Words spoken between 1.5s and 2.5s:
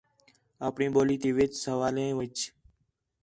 سوالیں وِڄ